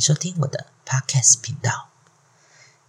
[0.00, 1.88] 收听我的 Podcast 频道。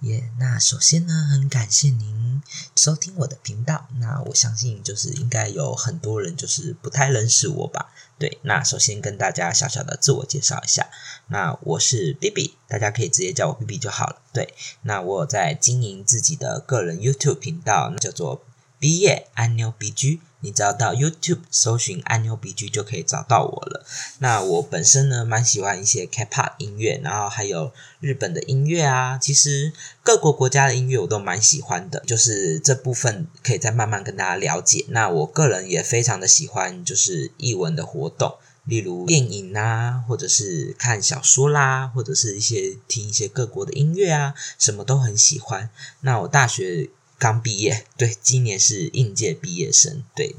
[0.01, 2.43] 耶，那首先呢，很感谢您
[2.75, 3.87] 收听我的频道。
[3.97, 7.91] 那我相信就是应该有很多人就是不太认识我吧。
[8.19, 10.89] 对，那首先跟大家小小的自我介绍一下。
[11.29, 14.21] 那我是 B B，大家可以直接叫我 B B 就好了。
[14.31, 14.53] 对，
[14.83, 18.45] 那我在经营自己的个人 YouTube 频道，叫做
[18.79, 20.21] 毕业安妞 B G。
[20.39, 23.83] 你只要到 YouTube 搜寻“安妞 B G” 就可以找到我了。
[24.19, 29.17] 那我本身呢，蛮喜欢一些 K-pop 音乐，然后还有日本的音乐啊。
[29.17, 29.73] 其实
[30.03, 34.85] 各国国家的音乐我都蛮喜欢的，就是这部分可以再慢慢跟大家了解。
[34.89, 38.35] 那我个人也非常的喜欢，就是译文的活动，
[38.65, 45.71] 例如电影啊，或者是看小说啦，或者是一些听一些各国的音乐啊，什么都很喜欢。
[46.01, 46.91] 那我大学。
[47.19, 50.35] 刚毕业，对，今年是应届毕业生，对，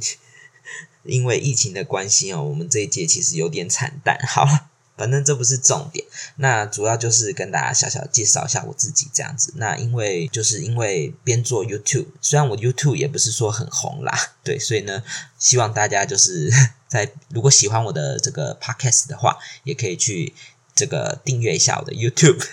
[1.03, 4.19] 因为疫情的关系哦，我们这一届其实有点惨淡。
[4.29, 6.07] 好了，反正这不是重点，
[6.37, 9.53] 那主要就是跟大家小小介绍一下我自己这样子。
[9.57, 15.03] 那因为就是因为边做 YouTube，虽然我 YouTube 也不是说很红啦，对，所以呢，
[15.39, 16.51] 希望大家就是
[16.89, 20.35] 在如果喜欢我的这个 Podcast 的话，也可以去
[20.75, 22.45] 这个订阅一下我的 YouTube。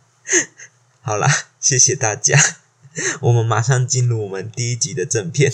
[1.00, 2.38] 好啦，谢谢大家。
[3.22, 5.52] 我们马上进入我们第一集的正片。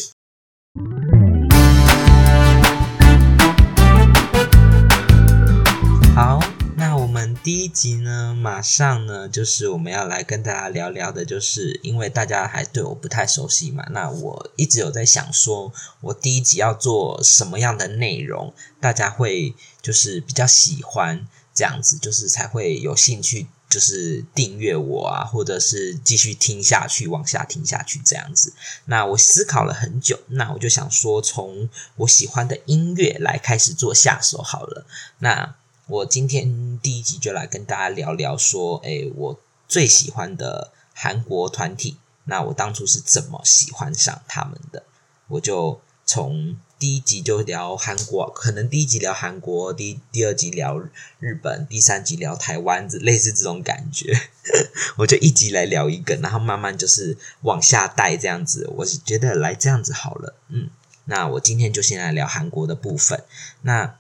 [6.15, 6.41] 好，
[6.79, 15.71] 那我们第一集呢，马上呢，就是我们要来跟大家聊聊的，就是因为大家还对我不太熟悉嘛，那我一直有在想，说
[16.01, 23.49] 我第一集要做什么样的内容，大家会就是比较喜欢这样子，就是才会有兴趣。
[23.69, 28.53] 就是订阅我啊，或者是继续听下去，往下听下去这样子。
[28.87, 34.87] 那我思考了很久，那我就想说，从我喜欢的音乐来开始做下手好了。
[35.19, 44.83] 那我今天第一集就来跟大家聊聊说，诶，我最喜欢的韩国团体，那我当初是怎么喜欢上他们的？
[45.29, 46.57] 我就从。
[46.79, 50.79] 第一集就聊韩国，可能第一集聊韩国，第第二集聊
[51.21, 54.15] 日本，第三集聊台湾，类似这种感觉。
[54.99, 58.71] 我就一集来聊一个，然后慢慢就是往下带这样子。
[58.77, 60.69] 我是觉得来这样子好了，嗯。
[61.07, 63.25] 那我今天就先来聊韩国的部分。
[63.63, 63.97] 那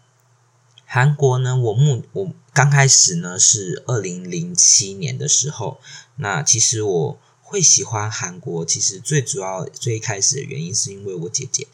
[0.84, 5.81] 韩国呢，我目我刚开始呢是二零零七年的时候，
[6.16, 11.66] 那其实我会喜欢韩国，其实最主要最开始的原因是因为我姐姐，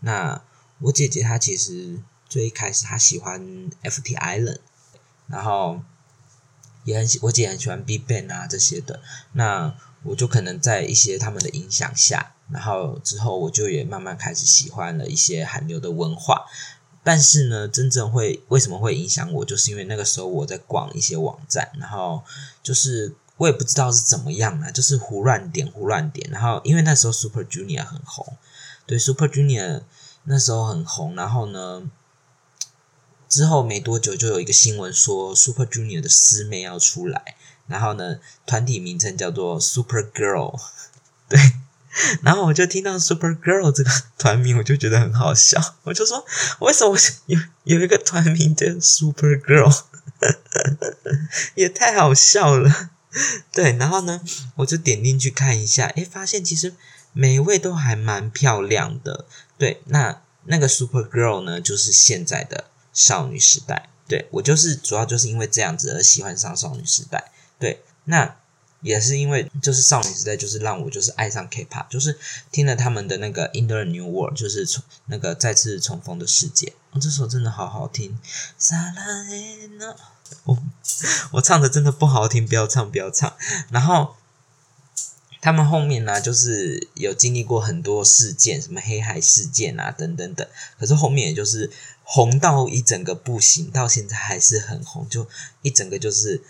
[0.00, 0.42] 那。
[0.80, 1.98] 我姐姐她其实
[2.28, 3.40] 最一开始她喜欢
[3.82, 4.58] FT Island，
[5.26, 5.80] 然后
[6.84, 9.02] 也很喜我姐很喜欢 BigBang 啊这些的，
[9.32, 16.46] 那我就可能在一些他们的影响下，然后之后我就也慢慢开始喜欢了一些韩流的文化。
[17.02, 22.22] 但是呢，真正会为什么会影响我，就是因为那个时候我在逛一些网站，然后
[22.62, 28.36] 就是我也不知道是怎么样啊，就是胡乱点胡乱点，然后因为那时候 Super Junior 很红，
[28.86, 29.82] 对 Super Junior。
[30.24, 31.82] 那时候很红，然后呢，
[33.28, 37.36] 之后没多久就有一个新闻说 Super Junior 的师妹要出来，
[37.66, 40.60] 然后呢，团体名称叫做 Super Girl，
[41.28, 41.40] 对，
[42.22, 46.24] 然后我就听到 Super Girl 这个 团名，我就觉得很好笑，我就说
[46.60, 49.84] 为什么有有一个团名叫 Super Girl，
[51.54, 52.90] 也太好笑了，
[53.52, 54.20] 对，然后呢，
[54.56, 56.74] 我就点进去看一下，诶，发现其实
[57.12, 59.26] 每一位都还蛮漂亮的。
[59.60, 63.90] 对，那那个 Super Girl 呢，就是现在的少女时代。
[64.08, 67.30] 对我就是主要就是因为这样子而喜欢上少女时代。
[67.58, 68.36] 对，那
[68.80, 72.18] 也是因为就是少女时代，就是让我就是爱上 K-pop，就是
[72.50, 76.72] 听了他们的那个 In the New World，就是重那个再次重逢的世界。
[76.92, 78.18] 哦，这首真的好好听。
[80.44, 80.58] 我
[81.32, 83.36] 我唱的真的不好听，不要唱，不要唱。
[83.68, 84.16] 然后。
[85.40, 90.46] 他们后面呢，就是有经历过很多事件，什么黑海事件啊，等等等。
[90.78, 91.70] 可是后面也就是
[92.02, 95.26] 红到一整个不行，到现在还是很红，就
[95.62, 96.42] 一整个就是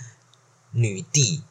[0.73, 1.43] 女帝，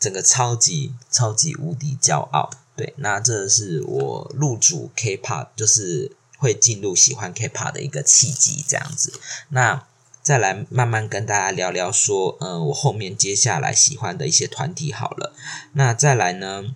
[0.00, 2.50] 整个超级超级无敌骄傲。
[2.74, 9.12] 对，那这是我入主 K-pop，就是会进入喜欢 K-pop 的一个契机，这样子。
[9.50, 9.86] 那。
[10.24, 15.34] 再来慢慢跟大家聊聊说，嗯，我后面接下来喜欢的一些团体好了。
[15.74, 16.74] 那再来呢？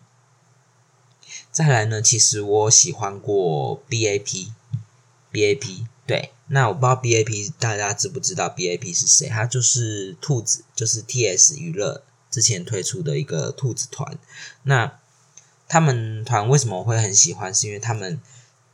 [1.50, 2.02] 再来呢？
[2.02, 6.32] 其实我喜欢过 BAP，BAP 对。
[6.48, 9.26] 那我不知道 BAP 大家知不知道 BAP 是谁？
[9.30, 14.18] 他就是兔子，就是 TS 娱乐之前推出的一个兔子团。
[14.64, 14.98] 那
[15.66, 17.54] 他们团为什么我会很喜欢？
[17.54, 18.20] 是因为他们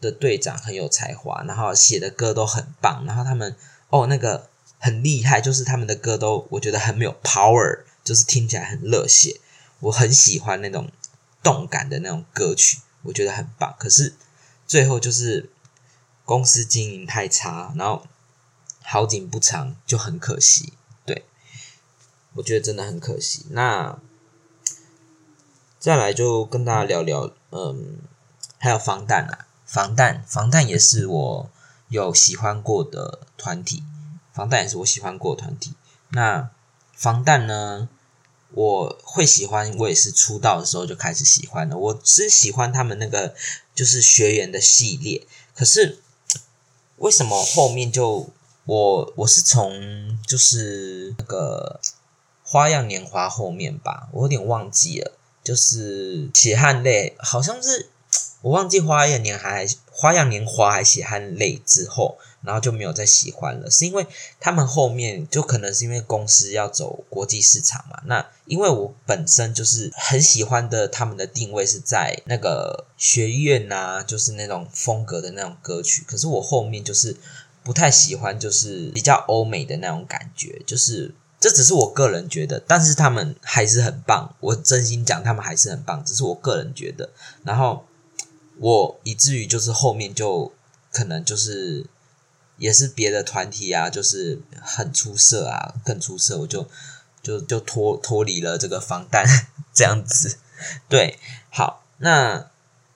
[0.00, 3.54] 的队长很有才华，然后写的歌都很棒，然后他们
[3.90, 4.48] 哦那个。
[4.84, 9.40] 很厉害，就是他们的歌都我觉得很没有 power，就是听起来很热血，
[9.80, 10.90] 我很喜欢那种
[11.42, 13.74] 动感的那种歌曲，我觉得很棒。
[13.78, 14.12] 可是
[14.66, 15.48] 最后就是
[16.26, 18.06] 公司经营太差，然后
[18.82, 20.74] 好景不长，就很可惜。
[21.06, 21.24] 对，
[22.34, 23.46] 我觉得真的很可惜。
[23.52, 23.98] 那
[25.78, 28.00] 再来就跟大家聊聊，嗯，
[28.58, 31.50] 还有防弹啊，防弹，防弹也是我
[31.88, 33.82] 有喜欢过的团体。
[34.34, 35.72] 防弹也是我喜欢过的团体。
[36.10, 36.50] 那
[36.92, 37.88] 防弹呢？
[38.56, 41.76] 我会喜欢，我也是出道的时候就开始喜欢的。
[41.76, 43.34] 我是喜欢他们那个
[43.74, 45.26] 就是学员的系列。
[45.56, 45.98] 可是
[46.98, 48.30] 为什么后面就
[48.64, 51.80] 我我是从就是那个
[52.44, 57.88] 花样年华后面吧，我有点忘记了，就是血汗泪，好像是
[58.42, 59.50] 我忘记花样年华
[59.94, 62.18] 花样年华还喜欢泪之后。
[62.44, 64.06] 然后就没有再喜欢了，是因为
[64.38, 67.98] 他们后面就可能是因为公司要走国际市场嘛。
[68.04, 76.04] 那因为我本身就是很喜欢的，他们的定位是在那个学院呐，就是那种风格的那种歌曲。
[76.06, 77.16] 可是我后面就是
[77.62, 80.60] 不太喜欢，就是比较欧美的那种感觉。
[80.66, 84.36] 就是这只是我个人觉得，但是他们还是很棒。
[84.40, 87.08] 我真心讲，他们还是很棒，只是我个人觉得。
[87.42, 87.86] 然后
[88.58, 90.52] 我以至于就是后面就
[90.90, 91.86] 可能就是。
[92.56, 96.68] 也是别的团体啊，就是很出色啊，更出色，我就
[97.20, 99.26] 就就脱脱离了这个防弹
[99.74, 100.38] 这样子。
[100.88, 101.18] 对，
[101.50, 102.48] 好，那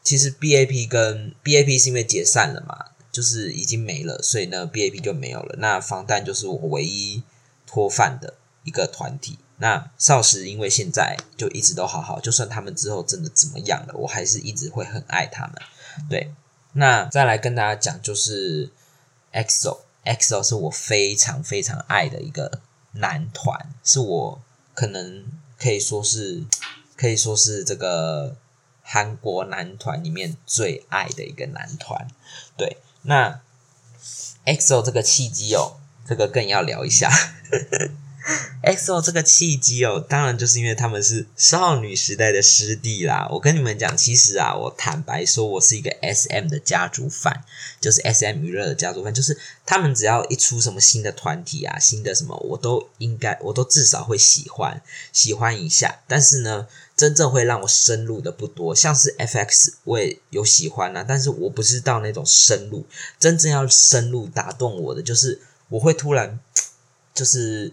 [0.04, 5.56] 其实 BAP 跟 BAP 是因为解散了嘛，就是已经没了，所以呢 BAP 就没有了。
[5.58, 7.24] 那防弹就是我唯一
[7.66, 9.40] 脱饭的一个团体。
[9.58, 15.54] 那少时因为现在就一直都好好，就算他们之后真的怎么样了，我还是一直会很爱他们。
[16.08, 16.32] 对，
[16.72, 18.70] 那再来跟大家讲就是。
[19.30, 22.62] EXO，EXO 是我非常非常爱的一个
[22.92, 24.40] 男团，是我
[24.72, 25.26] 可能
[25.58, 26.42] 可以说是
[26.96, 28.34] 可以说是这个
[28.82, 32.08] 韩国男团里面最爱的一个男团。
[32.56, 33.42] 对，那
[34.46, 35.76] EXO 这个契机哦，
[36.06, 37.10] 这个更要聊一下。
[38.62, 43.26] X O 这个契机哦，当然就是因为他们是少女时代的师弟啦。
[43.30, 47.32] 我跟你们讲，其实啊，我坦白说，我是一个 SM 的家族粉
[47.80, 54.82] 就是 SM 娱乐的家族粉就是他们只要一出什么新的团体啊，新的什么，我都应该，我都至少会喜欢，
[55.12, 56.00] 喜欢一下。
[56.06, 56.66] 但是呢，
[56.96, 62.84] 真正会让我深入的不多，像是 FX 我也有喜欢啊，但是我不是到那种深入，
[63.18, 65.40] 真正要深入打动我的，就是
[65.70, 66.38] 我会突然
[67.14, 67.72] 就是。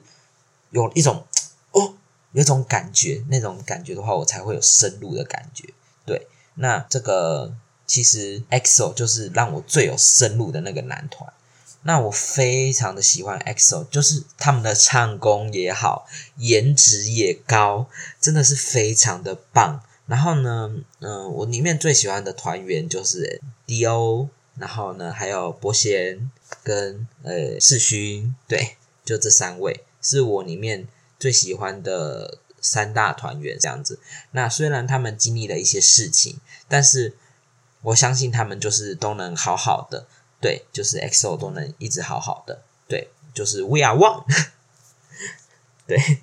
[0.83, 1.25] 有一种
[1.71, 1.93] 哦，
[2.33, 5.73] 有一种感觉，那种感觉的话，我才会有深入的感觉。
[6.05, 7.55] 对，那这个
[7.87, 11.31] 其实 EXO 就是让我最有深入的那个男团。
[11.83, 16.05] 那我非常的喜欢 EXO，就是他们的唱功也好，
[16.37, 17.87] 颜值也高，
[18.19, 19.81] 真的是非常的棒。
[20.07, 26.29] 然后呢，嗯，我里面最喜欢的团员就是 D.O，然后呢还有伯贤
[26.63, 28.75] 跟呃世勋，对，
[29.05, 29.84] 就这三位。
[30.05, 30.87] 是我里面
[31.19, 33.99] 最喜欢的三大团员这样子。
[34.31, 37.15] 那虽然他们经历了一些事情，但是
[37.81, 40.05] 我相信他们就是都能好好的。
[40.39, 42.61] 对，就是 XO 都能一直好好的。
[42.87, 44.25] 对，就是 We are one。
[45.87, 46.19] 对。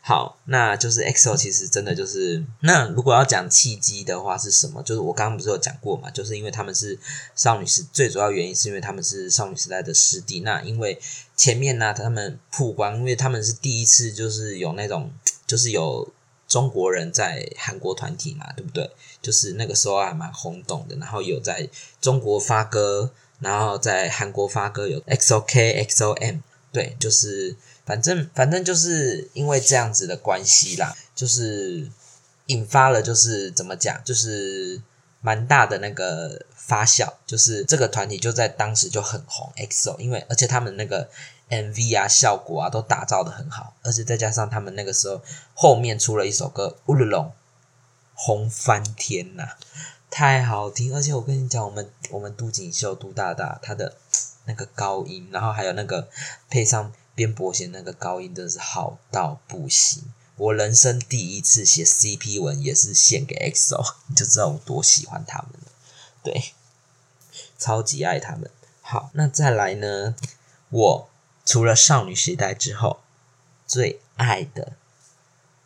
[0.00, 4.82] 好，那就是 X O 其实真的就是那如果要讲契机的话是什么？
[4.82, 6.10] 就是我刚刚不是有讲过嘛？
[6.10, 6.98] 就是因为他们是
[7.34, 10.40] 少女时，最主要原因是因为他们是少女时代的师弟。
[10.40, 10.98] 那因为
[11.36, 15.10] 前面呢，他们曝光，因为他们是第一次，就是有那种，
[15.46, 16.08] 就是有
[16.48, 18.90] 中国人在韩国团体嘛，对不对？
[19.20, 20.96] 就是那个时候还蛮轰动的。
[20.96, 21.68] 然后有在
[22.00, 26.40] 中国发歌，然后在韩国发歌，有 XOK、XOM，
[26.72, 27.56] 对，就是。
[27.86, 31.88] 反正反正就是因为这样子的关系啦，就是
[32.46, 34.82] 引发了就是怎么讲，就是
[35.20, 41.08] 蛮大的那个发酵，就是这个团体就在当时就很红，EXO，因为而且他们那个
[41.48, 45.22] MV 啊效果啊都打造的很好，而且再加上他们那个时候
[45.54, 47.26] 后面出了一首歌《乌鲁龙》，
[48.14, 49.50] 红翻天呐，
[50.10, 50.92] 太好听！
[50.92, 53.94] 而且我跟你讲，我们我们杜锦绣杜大大他的
[54.46, 56.08] 那个高音，然后还有那个
[56.50, 56.92] 配上。
[57.16, 60.04] 边伯贤那个高音真的是好到不行，
[60.36, 65.72] 我人生第一次写 CP 文也是献给 XO， 你就知道我多喜欢他们了。
[66.22, 66.52] 对，
[67.58, 68.50] 超级爱他们。
[68.82, 70.14] 好，那再来呢？
[70.68, 71.08] 我
[71.44, 73.00] 除了少女时代之后，
[73.66, 74.74] 最爱的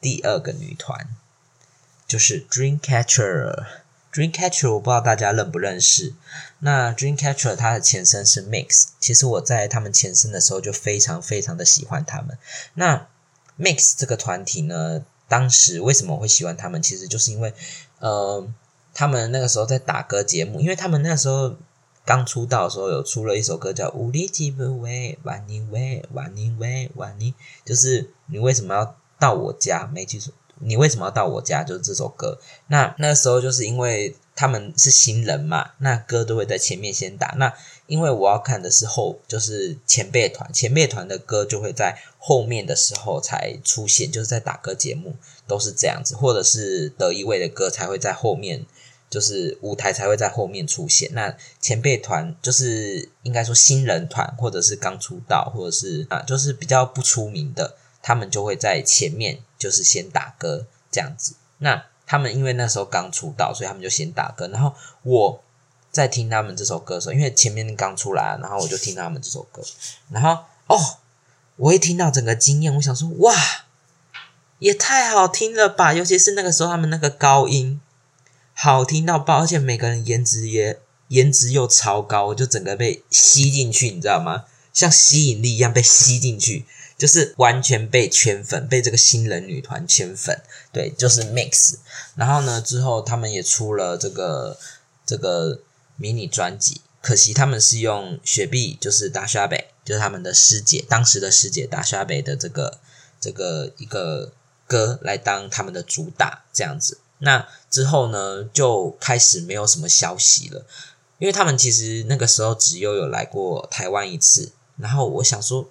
[0.00, 1.08] 第二个女团
[2.06, 3.66] 就是 Dreamcatcher
[4.12, 6.14] Dreamcatcher 我不知道大家认不认识。
[6.58, 12.36] 那 Dreamcatcher 它的前身是 Mix，其实我在他们前身的时候就非常非常的喜欢他们。
[12.74, 13.06] 那
[13.58, 16.82] Mix 这个团体呢，当时为什么会喜欢他们？
[16.82, 17.54] 其实就是因为，
[17.98, 18.46] 呃，
[18.94, 21.56] 他们那个时候在打歌节目，因为他们那时候
[22.04, 27.32] 刚出道的时候有出了一首歌叫《无力几不为万你为万你为万你》，
[27.64, 29.86] 就是你为什么要到我家？
[29.86, 30.32] 没记住。
[30.60, 31.64] 你为什么要到我家？
[31.64, 32.38] 就是这首歌。
[32.68, 37.34] 那那时候就是因为他们是新人嘛，那歌都会在前面先打。
[37.38, 37.52] 那
[37.86, 48.64] 因为我要看的是后，就是前辈团，前辈团的歌就会在后面的时候才出现，就是在打歌节目都是这样子，或者是得一位的歌才会在后面，
[49.08, 51.10] 就是舞台才会在后面出现。
[51.12, 57.76] 那前辈团就是应该说新人团，或者是刚出道，或者是啊，就是比较不出名的。
[58.02, 61.34] 他们就会在前面，就是先打歌这样子。
[61.58, 64.48] 那他们因为那时候刚出道，所以他们就先打歌。
[64.48, 64.74] 然后
[65.04, 65.44] 我
[65.92, 69.62] 在听他们这首歌的时候，因为前面刚出来，然后我就听他们这首歌。
[70.08, 70.98] 然后哦，
[71.56, 73.34] 我一听到整个惊艳，我想说哇，
[74.58, 75.92] 也太好听了吧！
[75.92, 77.80] 尤其是那个时候他们那个高音，
[78.54, 84.46] 好听到爆，而且每个人颜值也颜值又超高，我就整个被吸进去，你知道吗？
[84.72, 86.64] 像吸引力一样被吸进去。
[87.00, 91.76] 就是完全被圈粉，被这个新人女团圈粉，对，就是 Mix。
[92.14, 94.58] 然后呢，之后他们也出了这个
[95.06, 95.62] 这个
[95.96, 102.78] 迷你专辑，可惜他们是用雪碧，就是大夏北，就是他们的师姐，当时的师姐大夏北的这个
[103.18, 104.34] 这个一个
[104.66, 106.98] 歌来当他们的主打，这样子。
[107.20, 110.66] 那之后呢，就开始没有什么消息了，
[111.16, 115.66] 因为他们其实那个时候只有有来过台湾一次，然后我想说。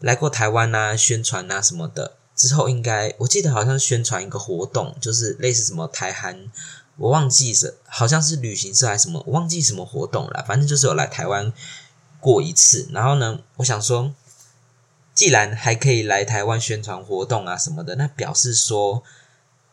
[0.00, 6.48] 来过台湾呐，宣传呐什么的，之后应该我记得好像宣传一个活动，就是类似什么台韩，
[6.96, 11.52] 我忘记是好像是旅行社还是什么，我忘记什么活动了，反正就是有来台湾
[12.20, 12.88] 过一次。
[12.92, 14.14] 然后呢，我想说，
[15.14, 19.02] 既然还可以来台湾宣传活动啊什么的，那表示说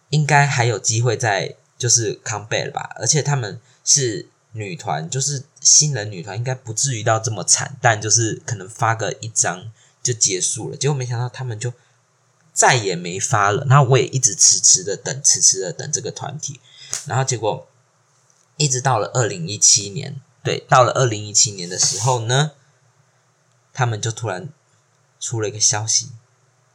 [0.10, 2.90] 应该还有机会在就是 come back 吧。
[2.96, 9.72] 而且他们是女团，就是新人女团，应该不至于到这么惨，但就是可能发个一张。
[10.06, 11.74] 就结束了，结果没想到他们就
[12.54, 13.66] 再也没发了。
[13.68, 16.60] 然后我也一直迟迟的等，迟迟的等这个团体。
[17.08, 17.68] 然后结果
[18.58, 22.52] 一直到了二零一七年，对，到了二零一七年的时候呢，
[23.74, 24.50] 他们就突然
[25.20, 26.12] 出了一个消息，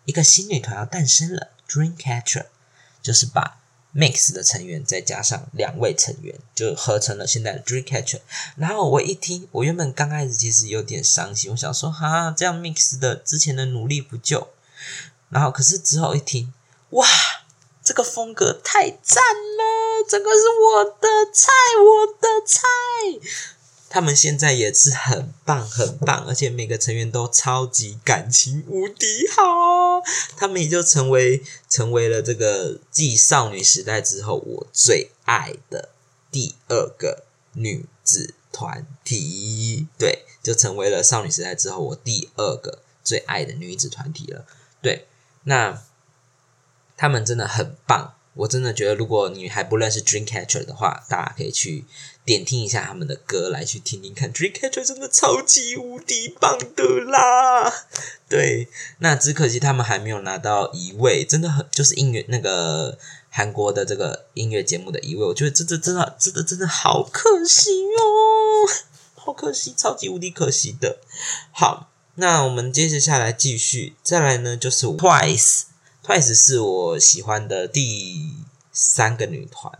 [0.06, 2.46] 一个新女团要诞生了，Dreamcatcher，
[3.00, 3.59] 就是把。
[3.94, 8.20] Mix 的成员再加上两位成员，就合成了现在的 Dreamcatcher。
[8.56, 14.48] 然后我一听，我原本刚开始其实有点伤心，我想说哈，这样 Mix 的之前的努力不就？
[15.28, 16.52] 然后可是之后一听，
[16.90, 17.06] 哇，
[17.82, 22.66] 这个风格太赞了，整个是我的菜，我的菜。
[23.92, 30.00] 他们现在也是很棒，很棒，而且每个成员都超级感情无敌好，
[30.36, 35.88] 他们也就成为成为了这个继少女时代之后我最爱的
[36.30, 44.46] 第二个女子团体，对，就成为了少女时代之后我第二个最爱的女子团体了。
[44.80, 45.08] 对，
[45.42, 45.82] 那
[46.96, 51.84] 他们真的很棒，我真的觉得如果你还不认识 Dreamcatcher 的话，大家可以去。
[52.30, 57.72] 点听一下他们的歌，来去听听看，Dreamcatcher 真的超级无敌棒的啦！
[58.28, 58.68] 对，
[59.00, 62.96] 那只可惜他们还没有拿到一位，真的很就是音乐那个
[63.30, 68.70] 韩国的这个音乐节目的一位，我觉得真的真的真的真的好可惜哦，
[69.16, 70.98] 好可惜，超级无敌可惜的。
[71.50, 78.36] 好，那我们接着下来继续，再来呢就是 Twice，Twice 是我喜欢的第
[78.72, 79.72] 三个女团。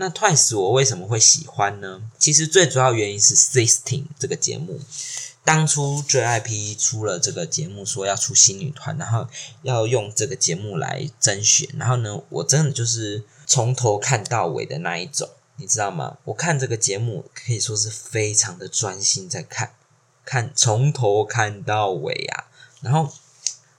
[0.00, 2.00] 那 Twice 我为什么会喜欢呢？
[2.20, 4.80] 其实最主要原因是 Sixteen 这个节目，
[5.44, 9.26] 当初 JYP 出了这个节目，说要出新女团，然后
[9.62, 16.18] 要用这个节目来甄选，然后呢，我真的就是从头看到尾的那一种，你知道吗？
[16.26, 19.72] 我看这个节目可以说是非常的专心在看，
[20.24, 22.46] 看从头看到尾啊，
[22.82, 23.12] 然后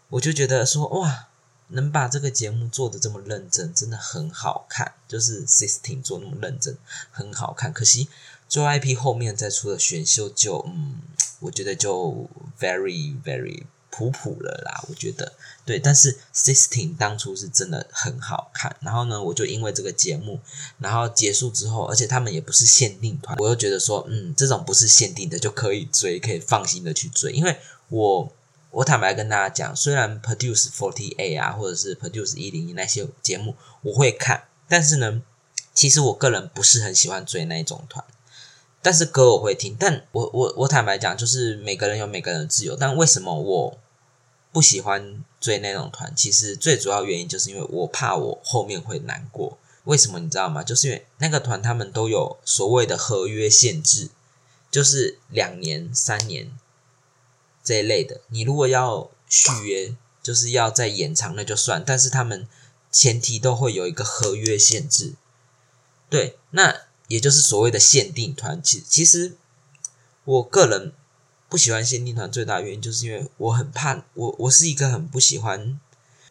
[0.10, 1.29] 我就觉得说哇。
[1.70, 4.94] 能把这个节目做的这么认真，真的很好看。
[5.08, 6.78] 就是 Sixteen 做那么认真，
[7.12, 7.72] 很好看。
[7.74, 8.10] 可惜
[8.48, 10.96] 做 IP 后面再出的选秀就，嗯，
[11.40, 14.84] 我觉得就 very very 普普了啦。
[14.90, 15.34] 我觉得
[15.66, 18.76] 对，但是 Sixteen 当初是真的很好看。
[18.82, 20.40] 然后呢，我就因为这个节目，
[20.80, 27.58] 然后结束之后，而且他们也不是限定团，我又觉得说，嗯，这种不是限定的就可以追，可以放心的去追，因为
[27.90, 28.34] 我。
[28.72, 35.22] 我坦白跟大家讲，虽然 Produce Forty A 啊，或者是 Produce 一零一那些节目我会看，但是呢，
[35.74, 38.06] 其实我个人不是很喜欢追那种团，
[38.82, 39.76] 但是歌我会听。
[39.80, 42.76] 但我我我坦白讲，就是每个人有每个人的自由。
[42.76, 43.80] 但为什么我
[44.52, 46.14] 不喜欢追那种团？
[46.16, 49.58] 其实最主要原因就是因为我怕我后面会难过。
[49.86, 50.62] 为什么你知道吗？
[50.62, 54.10] 就是因为那个团他们都有所谓的合约限制，
[54.70, 56.52] 就是两年、三年
[57.70, 58.22] 这一类的。
[58.30, 61.84] 你如果要续约，就是要再延长，那就算。
[61.86, 62.48] 但是他们
[62.92, 65.14] 前提都会有一个合约限制。
[66.10, 66.76] 对，那
[67.08, 68.60] 也就是所谓的限定团。
[68.64, 69.36] 其其实
[70.24, 70.92] 我个人
[71.48, 75.80] 不喜欢限定团，最大原因就是因为我很怕，我我是一个很不喜欢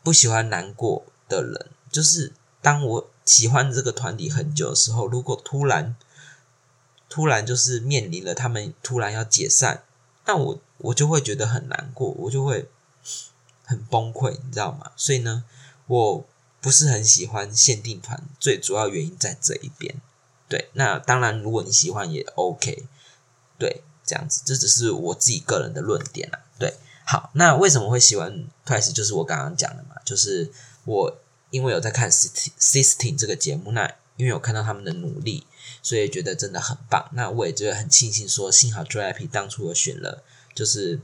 [0.03, 1.67] 不喜欢难过的人。
[1.93, 5.95] 就是当我喜欢这个团体很久的时候，如果突然
[7.09, 9.85] 突然就是面临了他们突然要解散，
[10.29, 12.69] 那我我就会觉得很难过，我就会
[13.65, 14.93] 很崩溃，你知道吗？
[14.95, 15.43] 所以呢，
[15.89, 16.25] 我
[16.61, 19.97] 不是很喜欢限定团，最主要原因在这一边。
[20.49, 22.87] 对，那当然，如果你喜欢也 OK，
[23.59, 26.39] 对，这样子，这只是我自己个人的论点啊。
[26.59, 28.93] 对，好，那为什么会喜欢 Twice？
[28.93, 30.53] 就是我刚刚讲的嘛，就是
[30.85, 31.19] 我。
[31.51, 32.13] 因为有在看
[32.59, 35.47] 《Sistine》这个节目，那因为有看到他们的努力，
[35.81, 37.09] 所以觉得真的很棒。
[37.13, 41.01] 那我也觉得很庆幸，说幸好 JYP 当初我选了就是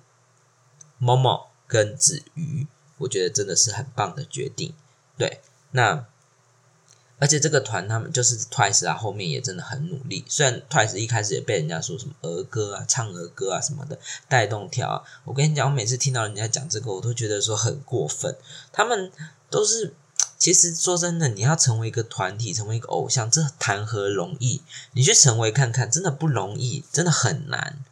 [0.98, 2.66] 某某跟子瑜，
[2.98, 4.74] 我觉得真的是很棒的决定。
[5.16, 5.40] 对，
[5.70, 6.04] 那
[7.20, 10.24] 而且这个团他们就是 Twice 啊，后面也真的很努力。
[10.28, 13.96] 虽然 Twice 一开始也被人家说什么儿歌啊、唱儿歌啊什么的
[14.28, 18.36] 带动跳啊，我跟你讲，我每次听到人家讲这个，我都觉得说很过分。
[18.72, 19.12] 他们
[19.48, 19.94] 都是。
[20.44, 24.60] 其实说真的，你要成为一个团体，成为一个偶像，这谈何容易？
[24.92, 27.82] 你去成为看看，真的不容易，真的很难。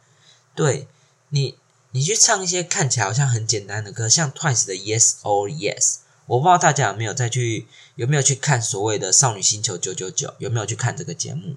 [0.53, 0.87] 对
[1.29, 1.57] 你，
[1.93, 5.95] 你去唱一些看起来好像很简单的歌，像 Twice 的 Yes or Yes，
[6.27, 11.55] 我不知道大家有没有再去有没有去看所谓的少女星球九九九，有没有去看这个节目？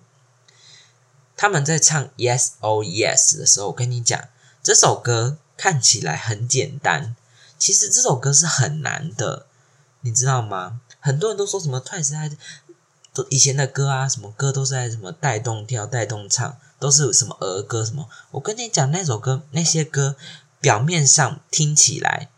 [1.37, 4.19] 他们在唱 Yes or Yes 的时候，我跟你讲，
[4.63, 7.15] 这首歌看起来很简单，
[7.59, 9.45] 其实这首歌是很难的，
[10.01, 10.81] 你知道吗？
[11.07, 12.37] 很多人都说什么 Twice 在
[13.15, 18.09] 都以前的歌啊，什么歌都是在什么带动跳、带动唱，都是什么儿歌什么。
[18.33, 20.17] 我跟你讲，那首歌那些歌
[20.61, 22.29] 表面上听起来，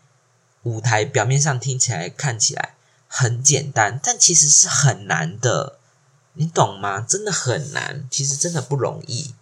[0.61, 2.75] 舞台表面上听起来看起来
[3.07, 5.79] 很简单，但其实是很难的，
[6.33, 7.01] 你懂吗？
[7.01, 9.33] 真的很难，其实真的不容易。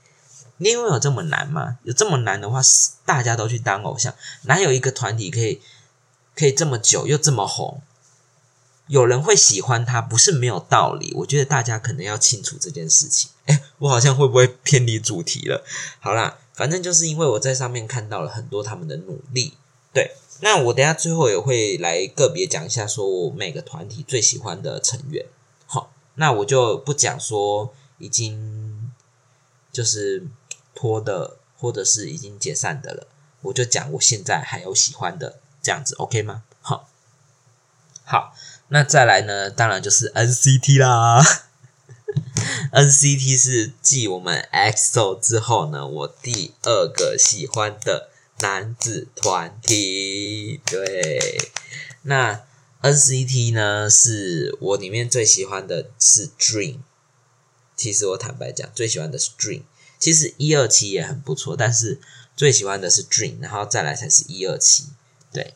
[0.56, 1.80] 你以为有这么难吗？
[1.84, 2.62] 有这么难的话，
[3.06, 5.62] 大家都去当偶像，哪有一个团体可以
[6.34, 7.82] 可以这么久又这么红？
[8.88, 11.14] 有人会喜欢他，不是没有道理。
[11.16, 13.30] 我觉得大家可能要清楚这件事情。
[13.46, 15.64] 哎，我好像会不会偏离主题了？
[16.00, 19.54] 好啦，反正就是因为我在上面看到了很多他们的努力。
[19.94, 25.26] 对，那我等下最后也会来个别讲一下，说我每个团体最喜欢的成员。
[25.66, 28.92] 好，那我就不讲说已经
[29.72, 30.28] 就是
[30.74, 33.08] 脱的，或者是已经解散的了。
[33.42, 36.44] 我就讲我现在还有喜欢的，这样子 OK 吗？
[36.62, 36.90] 好，
[38.04, 38.34] 好。
[38.70, 39.50] 那再来呢？
[39.50, 41.24] 当然就是 NCT 啦。
[42.74, 50.60] NCT 是继我们 EXO 之后呢，我第二个喜欢的男子团体。
[50.66, 51.50] 对，
[52.02, 52.42] 那
[52.82, 56.80] NCT 呢，是我里面最喜欢的是 Dream。
[57.76, 59.62] 其实我坦白讲，最喜欢的是 Dream。
[59.98, 62.02] 其实一二期也很不错，但是
[62.36, 64.88] 最喜欢的是 Dream，然后再来才是一二期。
[65.32, 65.54] 对，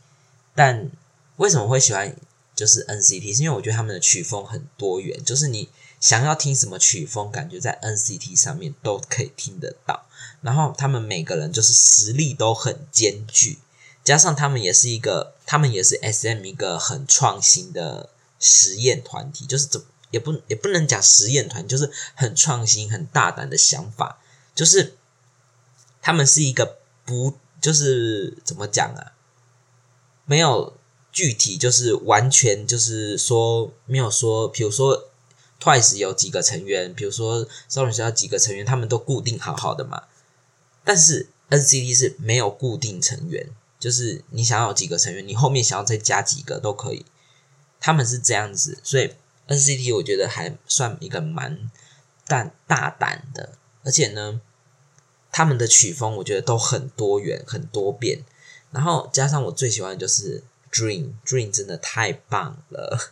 [0.56, 0.89] 但
[1.36, 2.15] 为什么会喜欢？
[2.62, 5.67] 就是 NCT，是因为我觉得他们的曲风很多元，就是你
[6.00, 10.06] 想要听什么曲风，感觉在 NCT 上面都可以听得到。
[10.41, 13.58] 然后他们每个人就是实力都很兼具，
[14.04, 24.21] 加上他们也是一个，他们也是 SM 一个很创新的实验团体，就是怎也不也不能讲实验团，就是很创新、很大胆的想法。
[24.54, 24.95] 就是
[26.00, 29.13] 他们是一个不，就是怎么讲啊？
[30.26, 30.78] 没有。
[31.12, 35.10] 具体就是完全就是说没有说，比如说
[35.60, 40.04] Twice 有几个成员，比如说少女时代几个成员，他们都固定好好的嘛。
[40.84, 47.06] 但是 NCT 是没有固定成员，就是你想要几个成员，你后面想要再加几个都可以。
[47.80, 49.13] 他们是这样子，所以
[49.50, 51.69] NCT 我觉得还算一个蛮
[52.26, 54.39] 大大胆的，而且呢，
[55.32, 58.24] 他们的曲风我觉得都很多元、很多变，
[58.71, 60.43] 然后加上我最喜欢的就是。
[60.72, 63.12] Dream Dream 真的太棒了，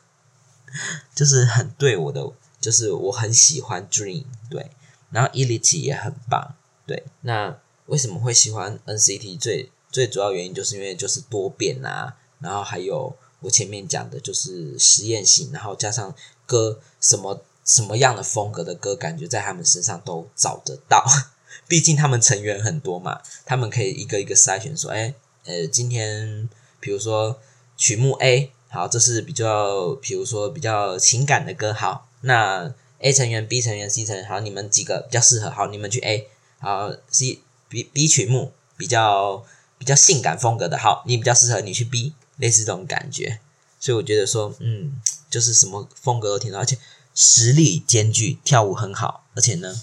[1.13, 4.71] 就是很对我的，就是我很喜欢 Dream 对，
[5.11, 7.03] 然后 Elite 也很棒对。
[7.21, 9.39] 那为什么会喜欢 NCT？
[9.39, 16.13] 最最主要原因就是因为就是多变啊，然后还有我前面讲的就是实验性，然后加上
[16.45, 21.03] 歌什么什么样的风格的歌，感觉在他们身上都找得到。
[21.67, 25.13] 毕竟他们成员很多嘛，他们可以一个一个筛选，说，哎，
[25.45, 27.39] 呃，今天比如说
[27.79, 36.27] 曲目 A，好，这是比较，比如说比较情感的歌，好，那 A 成员、B 成员、C 成员，好，你们几个比较适合，好，你们去 A，
[36.59, 37.39] 好，C、
[37.69, 39.43] B、B 曲目比较
[39.77, 43.39] 比较性感风格的，好，你比较适合，你去 B，类似这种感觉。
[43.79, 46.77] 所以我觉得说，嗯，就是什么风格都听到，而且
[47.15, 49.81] 实力兼具，跳舞很好，而且呢。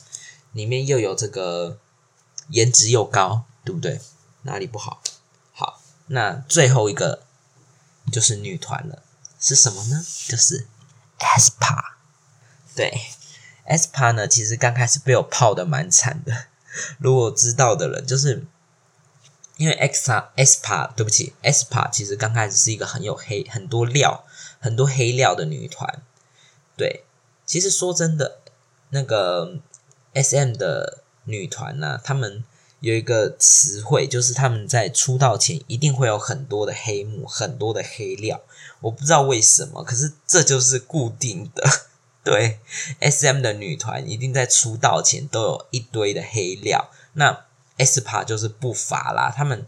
[0.53, 1.77] 里面又有这个
[2.49, 4.01] 颜值又高，对不对？
[4.45, 5.03] 哪里不好？
[5.53, 7.25] 好，那最后一个
[8.13, 9.03] 就是女团了，
[9.41, 10.05] 是什么呢？
[10.29, 10.67] 就是
[11.19, 11.95] aespa。
[12.75, 13.01] 对
[13.69, 16.47] ，aespa 呢，其实刚开始被我泡的蛮惨的。
[16.99, 18.47] 如果知道的人，就是
[19.57, 24.25] 因为 x a aespa，对不起，aespa 其实刚开始是一个很有黑、很多料、
[24.61, 26.03] 很多黑料的女团。
[26.77, 27.05] 对，
[27.45, 28.41] 其实说真的，
[28.91, 29.61] 那个。
[30.19, 32.43] S.M 的女团呢，她们
[32.81, 38.41] 有一个词汇，就是他们在出道前一定会有很多的黑幕，很多的黑料。
[38.81, 41.65] 我不知道为什么，可是这就是固定的。
[42.23, 42.59] 对
[43.01, 46.91] ，S.M 的女团一定在出道前都有一堆的黑料。
[47.15, 47.45] 那
[47.79, 49.67] S.P.A 就是不乏啦，他们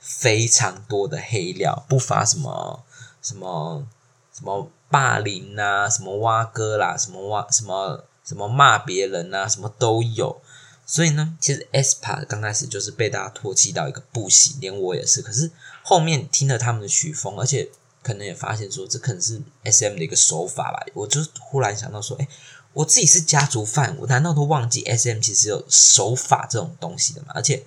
[0.00, 2.84] 非常多的黑料，不乏什么
[3.22, 3.86] 什么
[4.32, 8.04] 什么霸凌啊，什么挖哥啦，什么挖什么。
[8.24, 10.40] 什么骂别人啊，什么都有，
[10.84, 15.22] 所以呢，其实 s p a 刚开始就是被大家唾弃到一个不行，连我也是。
[15.22, 15.50] 可是
[15.82, 17.70] 后面听了他们的曲风，而且
[18.02, 20.84] 可能也发现说，这可能是 SM 的一个手法吧。
[20.94, 22.28] 我就忽然想到说，哎，
[22.72, 27.28] 我自己是家族范，我难道都忘记 SM 其实有手法这种东西的吗？
[27.34, 27.64] 而且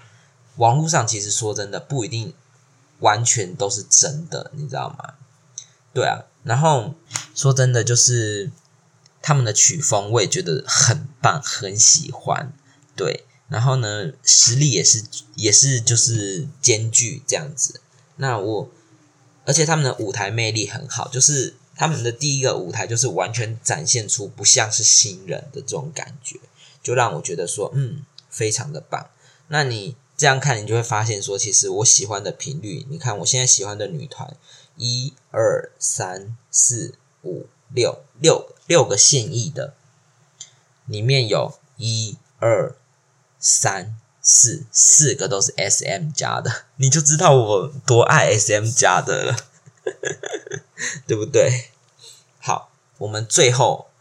[0.57, 2.33] 网络上其实说真的不一定
[2.99, 5.15] 完全都是真的，你知道吗？
[5.93, 6.93] 对啊，然后
[7.33, 8.51] 说真的就是。
[9.27, 12.53] 他们的曲风我也觉得很棒，很喜欢。
[12.95, 15.03] 对，然后呢，实力也是
[15.35, 17.81] 也是就是兼具这样子。
[18.15, 18.69] 那我，
[19.45, 26.39] 而且他们的舞台魅力很好，就是他们的第一个舞台就是完全展现出不像是新人的这种感觉，
[26.81, 29.09] 就让我觉得说，嗯，非常的棒。
[29.49, 34.35] 那你这样看，你就会发现说，其实我喜欢的频率，你看我现在喜欢的女团，
[34.77, 37.47] 一二三四五。
[37.73, 39.73] 六六六个现役的，
[40.85, 42.75] 里面有一二
[43.45, 49.37] 三四四个都是 S M 加的，你就知道我多爱 S M 加的了，
[51.05, 51.69] 对不对？
[52.39, 53.91] 好，我们最后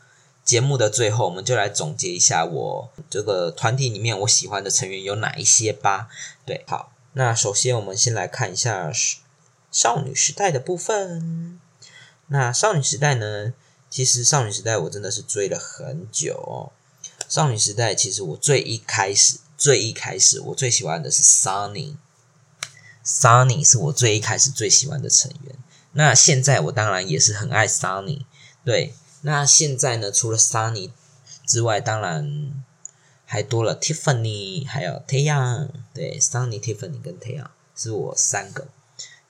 [0.42, 6.08] 节目的最后，我们就来总结一下我这个团体里面我喜欢的成员有哪一些吧。
[6.46, 8.90] 对，好，那首先我们先来看一下
[9.70, 11.60] 少女时代的部分。
[12.28, 13.52] 那少女时代呢？
[13.90, 16.72] 其实少女时代我真的是追了很久哦。
[17.28, 21.94] 少女时代其实我最一开始、最一开始我最喜欢的是 Sunny，Sunny
[23.64, 25.56] 是我最一开始最喜欢的成员。
[25.92, 28.24] 那现在我当然也是很爱 Sunny。
[28.64, 30.90] 对，那现在呢，除了 Sunny
[31.46, 32.52] 之外，当然
[33.24, 35.68] 还多了 Tiffany，还有 Tayang。
[35.92, 38.68] 对，Sunny、Tiffany 跟 Tayang 是我三个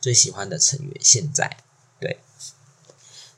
[0.00, 0.96] 最喜欢的成员。
[1.00, 1.58] 现在。
[2.00, 2.18] 对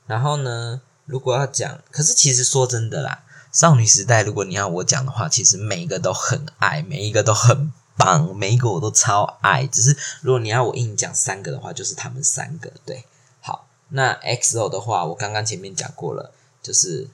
[0.05, 9.65] 然后呢，如果要讲，可是其实说真的啦，少女时代，如果你要我讲的话，其实每一个都很爱，每一个都很棒，每一个我都超爱。
[9.65, 12.71] 只是如果你要我硬讲三个的话，就是他们三个。
[12.85, 13.05] 对，
[13.41, 16.31] 好，那 XO 的话，我刚刚前面讲过了，
[16.61, 17.07] 就是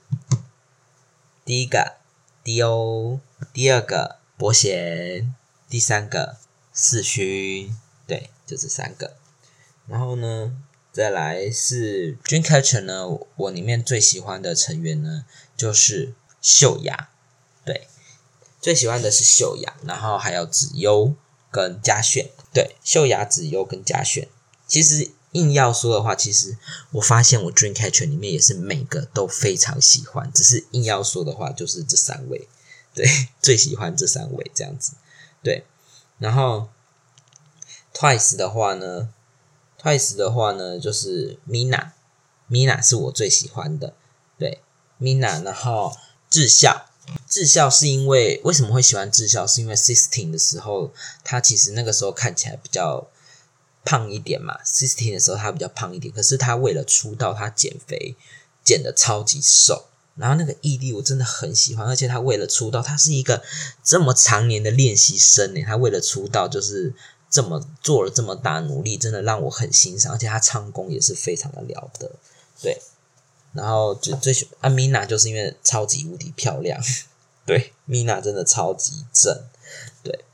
[1.45, 1.93] 第一个
[2.43, 3.19] D.O，
[3.53, 5.33] 第二个伯贤，
[5.69, 6.37] 第三个
[6.73, 9.15] 四勋，对，就这三个。
[9.87, 10.53] 然后呢？
[10.93, 15.25] 再来是 Dreamcatcher 呢，我里面最喜欢的成员呢
[15.57, 17.09] 就是秀雅，
[17.65, 17.87] 对，
[18.61, 21.15] 最喜欢的是秀雅，然后还有子优
[21.49, 24.29] 跟嘉炫，对，秀雅、子优跟嘉炫。
[24.67, 26.55] 其实硬要说的话，其实
[26.91, 32.47] 我发现我 Dreamcatcher 里面也是每个都非常喜欢，只是硬要说的话，就是这三位，
[32.93, 33.07] 对，
[33.41, 34.93] 最喜欢这三位这样子，
[35.41, 35.65] 对，
[36.19, 36.69] 然后
[37.91, 39.09] Twice 的话呢。
[39.81, 43.93] Twice 的话呢，就是 Mina，Mina 是我最喜欢的，
[44.39, 44.61] 对
[44.97, 45.93] ，Mina，然后
[46.33, 46.87] 智孝，
[47.29, 49.45] 智孝是因为为什么会喜欢智孝？
[49.45, 50.91] 是因为 Sixteen 的时候，
[51.23, 53.07] 他其实那个时候看起来比较
[53.85, 58.15] 胖一点嘛，Sixteen 的时候他比较胖一点，可是他为了出道，他减肥
[58.63, 63.43] 减的超级瘦，然后那个毅力我真的很喜欢，而且他为了出道，他是一个
[63.83, 66.95] 这么常年的练习生呢，他为了出道就是。
[67.33, 72.11] 这么做了这么大努力，真的让我很欣赏，而且他唱功也是非常的了得。
[72.61, 72.79] 对，
[73.53, 76.81] 然后最最喜啊，Mina 就是因为超级无敌漂亮，
[77.45, 79.43] 对，Mina 真的超级正，
[80.03, 80.25] 对。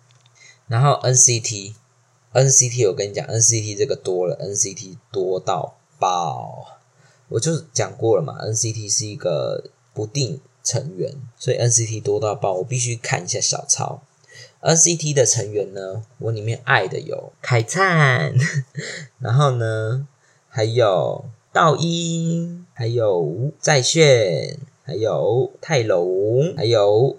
[0.68, 6.78] 然后 NCT，NCT 我跟你讲，NCT 这个多了，NCT 多到爆，
[7.28, 14.02] 我就讲过了嘛，NCT 是一个不定成员，所以 NCT 多到爆，我必须看一下小抄。
[14.62, 18.34] NCT 的成员呢，我里面爱的有凯灿，
[19.20, 20.08] 然后呢
[20.50, 27.18] 还有道英，还有在炫，还有泰隆，还有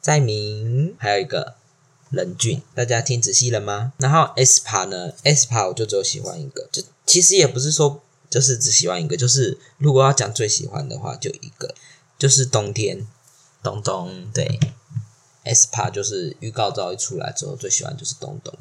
[0.00, 1.56] 在明，还有一个
[2.08, 2.62] 任俊。
[2.74, 3.92] 大家听仔细了吗？
[3.98, 11.74] 然后 aespa 呢？aespa 我就只有喜欢一个，就其实也不是说就是只喜欢一个，就是如果要讲最喜欢的话，就一个，
[12.18, 13.06] 就是冬天，
[13.62, 14.58] 东东对。
[15.44, 18.54] aespa 就是预告照一出来之后，最喜欢就是东东。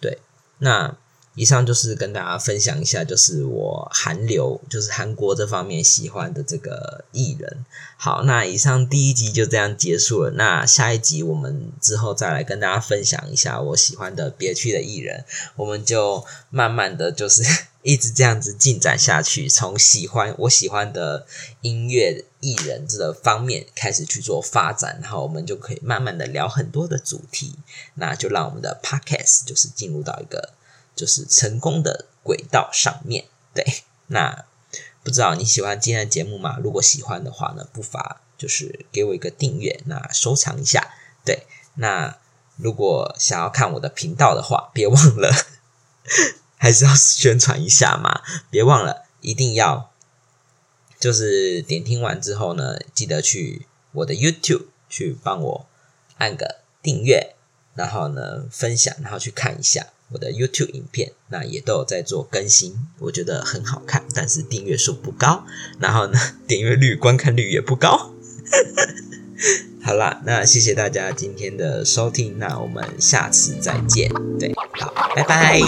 [0.00, 0.16] 对，
[0.60, 0.96] 那
[1.40, 7.64] 以上就是跟大家分享一下，就是我韩流，就是韩国这方面喜欢的这个艺人。
[7.96, 10.32] 好，那以上第一集就这样结束了。
[10.32, 15.24] 那下一集我们之后再来跟大家分享一下我喜欢的别区的艺人，
[15.56, 17.42] 我们就慢慢的就是。
[17.82, 21.26] 一直这样子进展下去，从喜欢我喜欢的
[21.62, 27.54] 音乐艺人这个方面开始去做发展，然后我们就可以慢慢的聊很多的主题，
[27.94, 30.50] 那就让我们的 podcast 就是进入到一个
[31.00, 33.24] 就是成功的轨道上面。
[33.54, 33.64] 对，
[34.08, 34.44] 那
[35.02, 36.58] 不知道你喜欢今天的节目吗？
[36.62, 40.92] 如果喜欢的话呢，不妨就是给我一个订阅，那收藏一下。
[41.24, 42.18] 对，那
[42.56, 45.32] 如果想要看我的频道的话，别忘了。
[46.58, 49.90] 还是要宣传一下嘛，别忘了，一定要
[50.98, 55.66] 就是点听完之后呢，记得去我的 YouTube 去帮我
[56.18, 57.34] 按个订阅，
[57.74, 65.44] 然后呢分享，然后去看一下我的 YouTube 影片，那也都有在做更新，我觉得很好看，但是订阅数不高，
[65.78, 68.12] 然后呢 点阅率、观看率也不高。
[69.82, 74.12] 好啦，那谢谢大家今天的收听，那我们下次再见。
[74.38, 75.60] 对，好，拜拜。